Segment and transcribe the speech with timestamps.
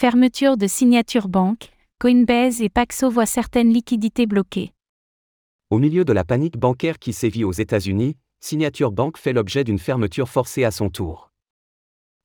[0.00, 4.72] Fermeture de Signature Bank, Coinbase et Paxo voient certaines liquidités bloquées.
[5.70, 9.80] Au milieu de la panique bancaire qui sévit aux États-Unis, Signature Bank fait l'objet d'une
[9.80, 11.32] fermeture forcée à son tour.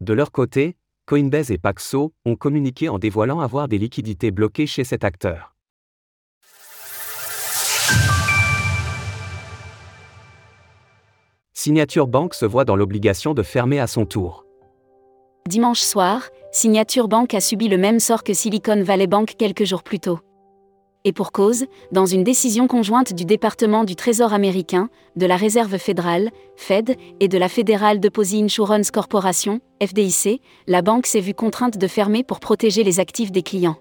[0.00, 0.76] De leur côté,
[1.06, 5.56] Coinbase et Paxo ont communiqué en dévoilant avoir des liquidités bloquées chez cet acteur.
[11.52, 14.46] Signature Bank se voit dans l'obligation de fermer à son tour.
[15.48, 19.82] Dimanche soir, Signature Bank a subi le même sort que Silicon Valley Bank quelques jours
[19.82, 20.20] plus tôt.
[21.04, 25.76] Et pour cause, dans une décision conjointe du département du Trésor américain, de la Réserve
[25.76, 31.76] fédérale, Fed, et de la Federal Deposit Insurance Corporation, FDIC, la banque s'est vue contrainte
[31.76, 33.76] de fermer pour protéger les actifs des clients.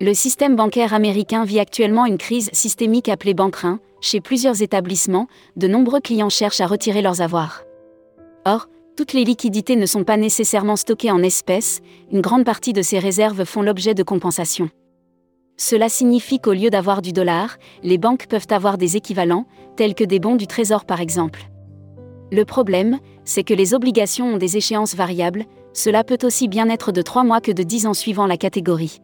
[0.00, 3.80] Le système bancaire américain vit actuellement une crise systémique appelée banquerin.
[4.00, 7.64] Chez plusieurs établissements, de nombreux clients cherchent à retirer leurs avoirs.
[8.46, 12.82] Or, toutes les liquidités ne sont pas nécessairement stockées en espèces, une grande partie de
[12.82, 14.70] ces réserves font l'objet de compensations.
[15.56, 20.04] Cela signifie qu'au lieu d'avoir du dollar, les banques peuvent avoir des équivalents, tels que
[20.04, 21.40] des bons du Trésor par exemple.
[22.30, 26.92] Le problème, c'est que les obligations ont des échéances variables, cela peut aussi bien être
[26.92, 29.00] de 3 mois que de 10 ans suivant la catégorie.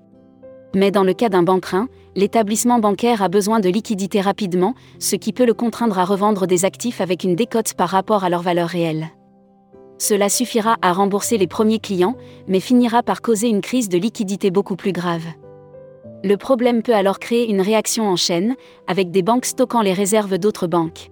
[0.75, 5.33] Mais dans le cas d'un banquerin, l'établissement bancaire a besoin de liquidités rapidement, ce qui
[5.33, 8.69] peut le contraindre à revendre des actifs avec une décote par rapport à leur valeur
[8.69, 9.09] réelle.
[9.99, 14.51] Cela suffira à rembourser les premiers clients, mais finira par causer une crise de liquidité
[14.51, 15.25] beaucoup plus grave.
[16.25, 18.55] Le problème peut alors créer une réaction en chaîne,
[18.87, 21.11] avec des banques stockant les réserves d'autres banques.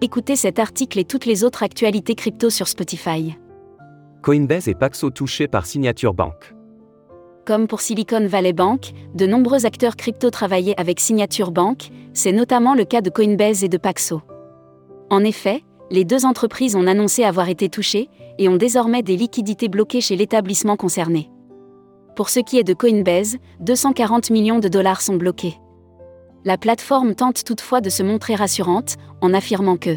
[0.00, 3.36] Écoutez cet article et toutes les autres actualités crypto sur Spotify.
[4.22, 6.54] Coinbase et Paxo touchés par Signature Bank.
[7.44, 12.74] Comme pour Silicon Valley Bank, de nombreux acteurs crypto travaillaient avec Signature Bank, c'est notamment
[12.74, 14.22] le cas de Coinbase et de Paxo.
[15.10, 15.62] En effet,
[15.94, 20.16] les deux entreprises ont annoncé avoir été touchées et ont désormais des liquidités bloquées chez
[20.16, 21.30] l'établissement concerné.
[22.16, 25.54] Pour ce qui est de Coinbase, 240 millions de dollars sont bloqués.
[26.44, 29.96] La plateforme tente toutefois de se montrer rassurante en affirmant que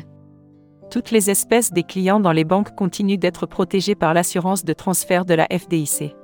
[0.91, 5.25] toutes les espèces des clients dans les banques continuent d'être protégées par l'assurance de transfert
[5.25, 6.15] de la FDIC.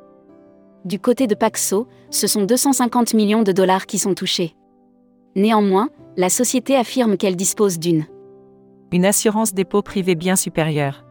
[0.85, 4.55] Du côté de Paxo, ce sont 250 millions de dollars qui sont touchés.
[5.35, 8.05] Néanmoins, la société affirme qu'elle dispose d'une
[8.93, 11.03] une assurance dépôt privée bien supérieure.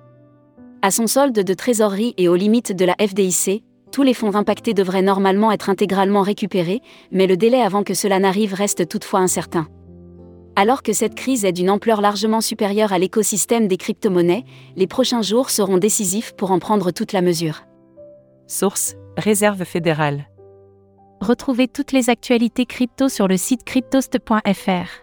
[0.82, 4.72] À son solde de trésorerie et aux limites de la FDIC, tous les fonds impactés
[4.72, 9.66] devraient normalement être intégralement récupérés, mais le délai avant que cela n'arrive reste toutefois incertain.
[10.54, 14.44] Alors que cette crise est d'une ampleur largement supérieure à l'écosystème des crypto-monnaies,
[14.76, 17.64] les prochains jours seront décisifs pour en prendre toute la mesure.
[18.46, 20.28] Source Réserve fédérale.
[21.20, 25.02] Retrouvez toutes les actualités crypto sur le site cryptost.fr.